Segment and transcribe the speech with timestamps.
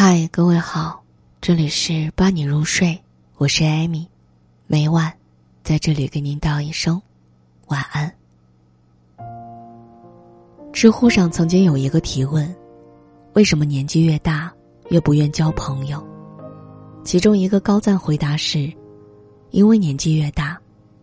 [0.00, 1.02] 嗨，各位好，
[1.40, 2.96] 这里是伴你入睡，
[3.36, 4.06] 我是艾米，
[4.68, 5.12] 每晚
[5.64, 7.02] 在这里给您道一声
[7.66, 8.08] 晚安。
[10.72, 12.54] 知乎上曾经有一个提问：
[13.32, 14.52] 为什么年纪越大
[14.90, 16.00] 越不愿交朋友？
[17.02, 18.72] 其中一个高赞回答是：
[19.50, 20.56] 因为年纪越大，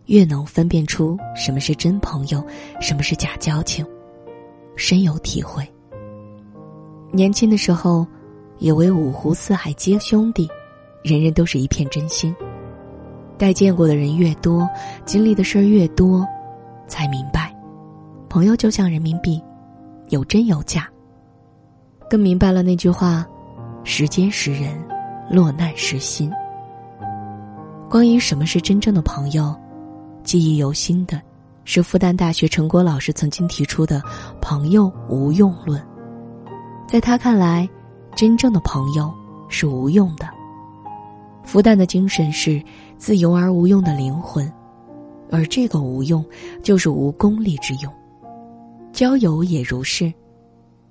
[0.06, 2.42] 越能分辨出什么是真朋友，
[2.80, 3.86] 什么是假交情，
[4.74, 5.70] 深有体会。
[7.12, 8.06] 年轻的时候。
[8.58, 10.48] 也为五湖四海皆兄弟，
[11.02, 12.34] 人人都是一片真心。
[13.38, 14.68] 待见过的人越多，
[15.04, 16.26] 经历的事儿越多，
[16.88, 17.54] 才明白，
[18.28, 19.42] 朋友就像人民币，
[20.08, 20.88] 有真有假。
[22.08, 23.26] 更明白了那句话：
[23.84, 24.72] 时间识人，
[25.30, 26.32] 落难识心。
[27.90, 29.54] 关于什么是真正的朋友，
[30.22, 31.20] 记忆犹新的，
[31.64, 34.02] 是复旦大学陈果老师曾经提出的
[34.40, 35.80] “朋友无用论”。
[36.88, 37.68] 在他看来。
[38.16, 39.12] 真正的朋友
[39.48, 40.26] 是无用的。
[41.44, 42.60] 复旦的精神是
[42.96, 44.50] 自由而无用的灵魂，
[45.30, 46.24] 而这个无用
[46.62, 47.92] 就是无功利之用。
[48.90, 50.10] 交友也如是，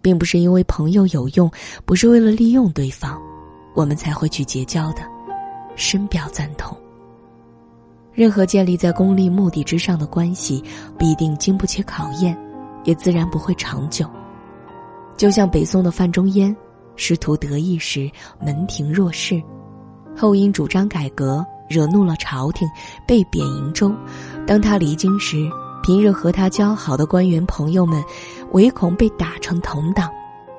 [0.04, 1.50] 并不是因为朋友有用，
[1.84, 3.20] 不是为了利用对方，
[3.74, 5.02] 我们才会去结交的。
[5.76, 6.78] 深表赞同。
[8.14, 10.64] 任何建立在功利目的之上的关系，
[10.98, 12.38] 必定经不起考验，
[12.86, 14.08] 也自然不会长久。
[15.18, 16.56] 就像北宋的范仲淹。
[16.96, 18.10] 师徒得意时，
[18.42, 19.42] 门庭若市；
[20.16, 22.68] 后因主张改革，惹怒了朝廷，
[23.08, 23.92] 被贬瀛州。
[24.48, 25.50] 当他离京时，
[25.84, 28.04] 平日和他交好的官员朋友们，
[28.54, 30.10] 唯恐被打成同党，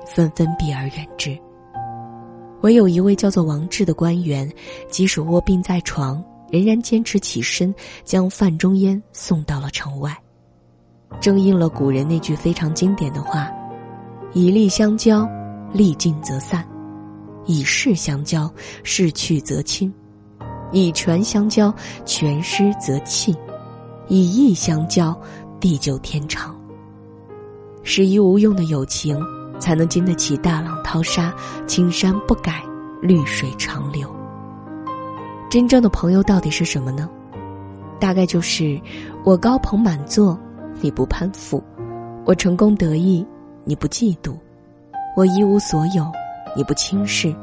[0.05, 1.37] 纷纷避而远之。
[2.61, 4.51] 唯有一位叫做王志的官员，
[4.89, 10.15] 即使卧病在床，仍然坚持起身，将范仲淹送到了城外。
[11.21, 13.49] 正应了古人那句非常经典的话
[14.33, 15.27] ：“以利相交。”
[15.77, 16.67] 力尽则散，
[17.45, 19.91] 以势相交，势去则亲；
[20.71, 21.71] 以权相交，
[22.03, 23.31] 权失则弃；
[24.07, 25.15] 以义相交，
[25.59, 26.59] 地久天长。
[27.83, 29.23] 始于无用的友情，
[29.59, 31.31] 才能经得起大浪淘沙，
[31.67, 32.63] 青山不改，
[32.99, 34.11] 绿水长流。
[35.47, 37.07] 真正的朋友到底是什么呢？
[37.99, 38.81] 大概就是
[39.23, 40.35] 我高朋满座，
[40.81, 41.61] 你不攀附；
[42.25, 43.23] 我成功得意，
[43.63, 44.35] 你不嫉妒。
[45.17, 46.05] 我一无所有，
[46.55, 47.35] 你不轻视；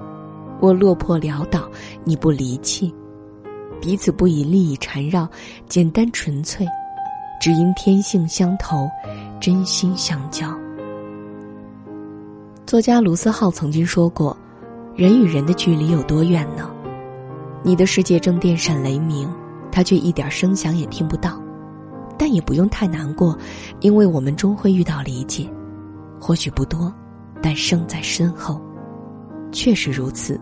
[0.60, 1.68] 我落魄潦倒，
[2.04, 2.94] 你不离弃。
[3.80, 5.28] 彼此不以利益缠绕，
[5.68, 6.64] 简单纯粹，
[7.40, 8.88] 只因天性相投，
[9.40, 10.56] 真心相交。
[12.64, 14.36] 作家卢思浩曾经说过
[14.94, 16.70] ：“人与人的距离有多远呢？
[17.64, 19.28] 你的世界正电闪雷鸣，
[19.72, 21.42] 他却一点声响也听不到。
[22.16, 23.36] 但也不用太难过，
[23.80, 25.50] 因为我们终会遇到理解，
[26.20, 26.94] 或许不多。”
[27.44, 28.58] 但胜在身后，
[29.52, 30.40] 确实如此。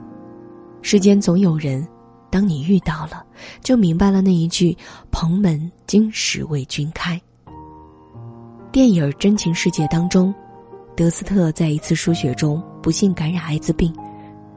[0.82, 1.84] 世间总有人，
[2.30, 3.26] 当你遇到了，
[3.60, 4.76] 就明白了那一句
[5.10, 7.20] “蓬门今始为君开”。
[8.70, 10.32] 电影《真情世界》当中，
[10.94, 13.92] 德斯特在一次输血中不幸感染艾滋病，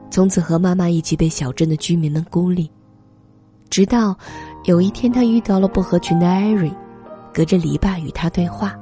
[0.08, 2.70] 从此和妈妈一起被小镇的居民们孤立。
[3.70, 4.16] 直到
[4.66, 6.72] 有一天，他遇到了不合群的艾瑞，
[7.34, 8.72] 隔着篱笆与他对话。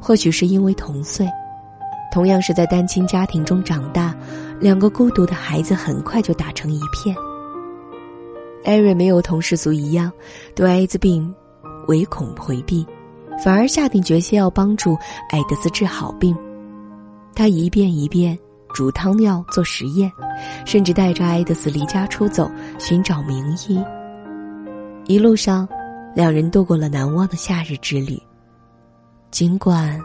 [0.00, 1.28] 或许是因为同岁。
[2.10, 4.14] 同样是在单亲家庭中长大，
[4.58, 7.14] 两个孤独的孩子很快就打成一片。
[8.64, 10.12] 艾瑞没有同世俗一样
[10.54, 11.32] 对艾滋病
[11.86, 12.84] 唯恐回避，
[13.42, 14.96] 反而下定决心要帮助
[15.30, 16.36] 艾德斯治好病。
[17.34, 18.36] 他一遍一遍
[18.74, 20.10] 煮汤药做实验，
[20.66, 23.82] 甚至带着艾德斯离家出走寻找名医。
[25.06, 25.66] 一路上，
[26.14, 28.20] 两人度过了难忘的夏日之旅。
[29.30, 29.98] 尽管。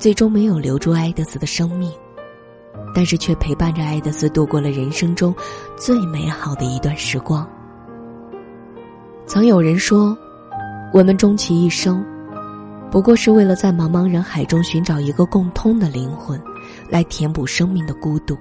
[0.00, 1.92] 最终没有留住埃德斯的生命，
[2.94, 5.34] 但是却陪伴着埃德斯度过了人生中
[5.76, 7.46] 最美好的一段时光。
[9.26, 10.16] 曾有人说，
[10.90, 12.02] 我们终其一生，
[12.90, 16.40] 不过是为了在茫茫人海中寻找一个共通的灵魂，
[16.88, 18.34] 来填补生命的孤独。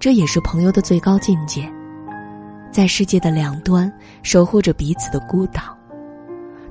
[0.00, 1.72] 这也是朋友的最高境界，
[2.72, 3.90] 在世界的两端
[4.24, 5.78] 守护着彼此的孤岛。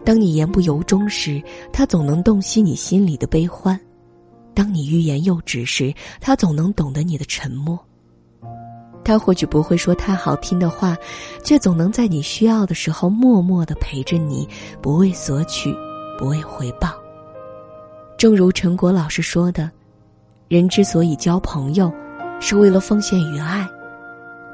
[0.03, 3.77] 当你言不由衷时，他总能洞悉你心里的悲欢；
[4.53, 7.79] 当你欲言又止时，他总能懂得你的沉默。
[9.03, 10.95] 他或许不会说太好听的话，
[11.43, 14.47] 却总能在你需要的时候默默的陪着你，
[14.81, 15.75] 不为索取，
[16.17, 16.93] 不为回报。
[18.17, 19.69] 正如陈果老师说的
[20.47, 21.91] ：“人之所以交朋友，
[22.39, 23.67] 是为了奉献与爱。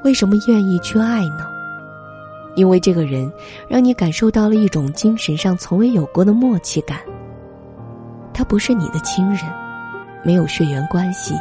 [0.04, 1.46] 为什么愿意去爱呢？”
[2.56, 3.30] 因为这个人，
[3.68, 6.98] 让你感受到了一种精神上从未有过的默契感。
[8.32, 9.40] 他不是你的亲人，
[10.24, 11.34] 没有血缘关系，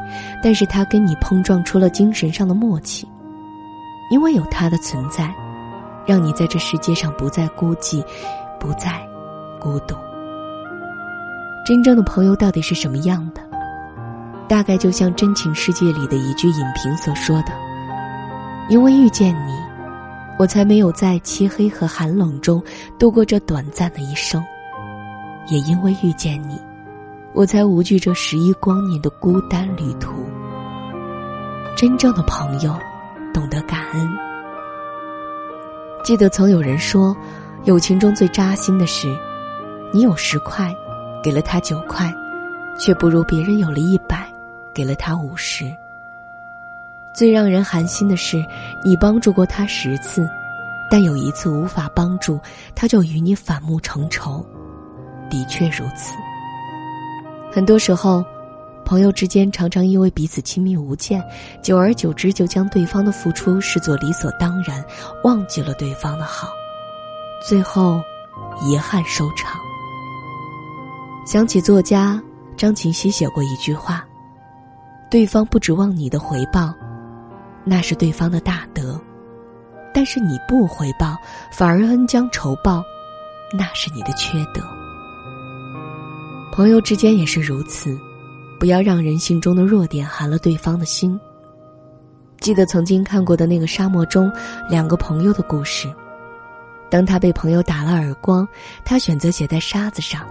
[0.44, 3.08] 但是他跟你碰撞出了精神上的默契，
[4.12, 5.34] 因为有他的存在，
[6.06, 8.04] 让你在这世界上不再孤寂，
[8.60, 9.00] 不再
[9.60, 9.96] 孤独。
[11.66, 13.42] 真正的朋友到底是什么样的？
[14.48, 17.52] 大概就像《真情世界》里的一句影评所说的
[18.70, 19.57] ：“因为遇见你，
[20.38, 22.64] 我才没有在漆黑和寒冷中
[23.00, 24.42] 度过这短暂的一生；
[25.48, 26.60] 也因为遇见你。”
[27.34, 30.12] 我才无惧这十一光年的孤单旅途。
[31.76, 32.76] 真正的朋友，
[33.32, 34.10] 懂得感恩。
[36.04, 37.16] 记得曾有人说，
[37.66, 39.16] 友情中最扎心的是，
[39.94, 40.74] 你有十块，
[41.22, 42.12] 给了他九块，
[42.80, 44.28] 却不如别人有了一百，
[44.74, 45.72] 给了他五十。
[47.18, 48.46] 最让人寒心的是，
[48.86, 50.30] 你帮助过他十次，
[50.92, 52.40] 但有一次无法帮助，
[52.76, 54.46] 他就与你反目成仇。
[55.28, 56.14] 的确如此。
[57.52, 58.24] 很多时候，
[58.86, 61.20] 朋友之间常常因为彼此亲密无间，
[61.60, 64.86] 久而久之就将对方的付出视作理所当然，
[65.24, 66.50] 忘记了对方的好，
[67.44, 68.00] 最后
[68.64, 69.60] 遗憾收场。
[71.26, 72.22] 想起作家
[72.56, 74.06] 张琴熙写过一句话
[75.10, 76.72] ：“对方不指望你的回报，
[77.70, 78.98] 那是对方的大德；
[79.94, 81.18] 但是你不回报，
[81.52, 82.82] 反而恩将仇报，
[83.52, 84.62] 那是你的缺德。”
[86.54, 88.00] 朋友之间也是如此，
[88.60, 91.20] 不要让人性中的弱点寒了对方的心。
[92.40, 94.32] 记得曾经看过的那个沙漠中
[94.70, 95.94] 两个朋友的故事。
[96.90, 98.48] 当他被朋友打了耳光，
[98.86, 100.22] 他选择写在沙子上；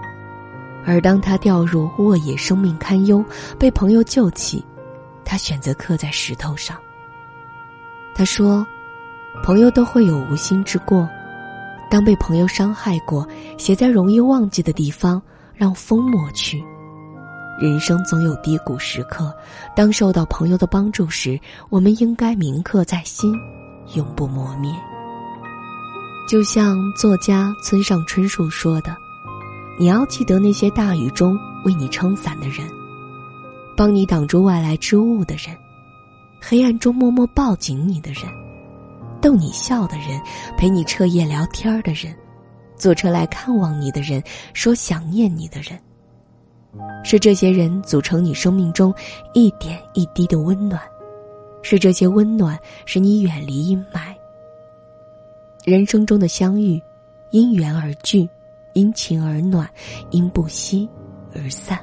[0.87, 3.23] 而当他掉入沃野，生命堪忧，
[3.59, 4.65] 被朋友救起，
[5.25, 6.79] 他选择刻在石头上。
[8.17, 8.67] 他说
[9.45, 11.07] ：“朋友都会有无心之过，
[11.91, 13.29] 当被朋友伤害过，
[13.59, 15.21] 写在容易忘记的地方。”
[15.59, 16.63] 让风抹去。
[17.59, 19.35] 人生总有低谷时刻，
[19.75, 21.41] 当受到朋友的帮助时，
[21.71, 23.35] 我们应该铭刻在心，
[23.95, 24.71] 永不磨灭。
[26.29, 28.95] 就像作家村上春树说的
[29.81, 32.69] ：“你要记得那些大雨中为你撑伞的人，
[33.75, 35.57] 帮你挡住外来之物的人，
[36.41, 38.23] 黑暗中默默抱紧你的人，
[39.21, 40.21] 逗你笑的人，
[40.57, 42.15] 陪你彻夜聊天的人。”
[42.77, 44.23] 坐车来看望你的人，
[44.53, 45.81] 说想念你的人，
[47.03, 48.95] 是这些人组成你生命中
[49.33, 50.79] 一点一滴的温暖，
[51.63, 54.15] 是这些温暖使你远离阴霾。
[55.65, 56.79] 人生中的相遇，
[57.31, 58.29] 因缘而聚，
[58.75, 59.67] 因情而暖，
[60.11, 60.87] 因不息
[61.35, 61.81] 而散。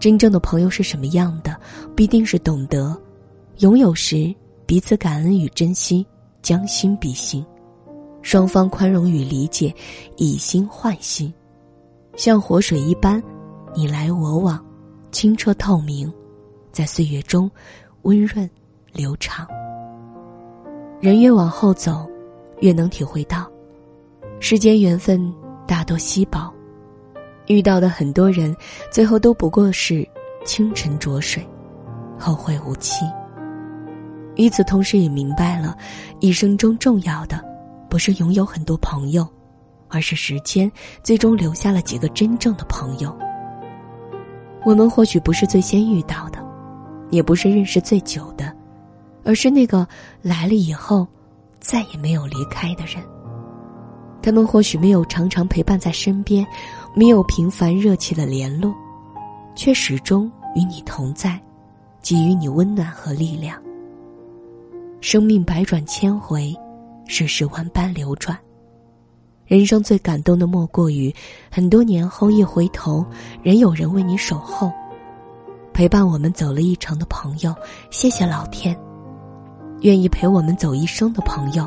[0.00, 1.54] 真正的朋友是什么样的？
[1.94, 2.98] 必定是懂得
[3.58, 4.32] 拥有时
[4.66, 6.06] 彼此感恩与珍惜，
[6.42, 7.44] 将心比心。
[8.22, 9.74] 双方宽容与理解，
[10.16, 11.32] 以心换心，
[12.14, 13.20] 像活水一般，
[13.74, 14.64] 你来我往，
[15.10, 16.12] 清澈透明，
[16.70, 17.50] 在岁月中
[18.02, 18.48] 温润
[18.92, 19.44] 流长。
[21.00, 22.08] 人越往后走，
[22.60, 23.50] 越能体会到，
[24.38, 25.32] 世间缘分
[25.66, 26.52] 大多稀薄，
[27.48, 28.54] 遇到的很多人，
[28.88, 30.08] 最后都不过是
[30.44, 31.44] 清晨浊水，
[32.16, 33.04] 后会无期。
[34.38, 35.76] 与此同时，也明白了，
[36.20, 37.44] 一生中重要的。
[37.90, 39.26] 不是拥有很多朋友，
[39.88, 40.70] 而是时间
[41.02, 43.16] 最终留下了几个真正的朋友。
[44.64, 46.38] 我们或许不是最先遇到的，
[47.10, 48.54] 也不是认识最久的，
[49.24, 49.88] 而是那个
[50.20, 51.06] 来了以后
[51.60, 53.02] 再也没有离开的人。
[54.20, 56.46] 他们或许没有常常陪伴在身边，
[56.94, 58.74] 没有频繁热切的联络，
[59.56, 61.40] 却始终与你同在，
[62.02, 63.58] 给予你温暖和力量。
[65.00, 66.54] 生命百转千回。
[67.10, 68.38] 世事万般流转，
[69.46, 71.10] 人生最感动的莫过于，
[71.50, 73.02] 很多年后一回头，
[73.42, 74.70] 仍有人为你守候，
[75.72, 77.54] 陪伴我们走了一程的朋友，
[77.90, 78.76] 谢谢老天；
[79.80, 81.66] 愿意陪我们走一生的朋友，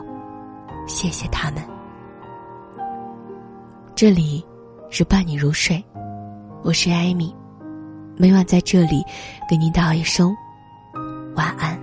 [0.86, 1.64] 谢谢他们。
[3.96, 4.46] 这里
[4.92, 5.84] 是伴你入睡，
[6.62, 7.36] 我是艾米，
[8.16, 9.04] 每晚在这里
[9.50, 10.32] 给您道一声
[11.36, 11.81] 晚安。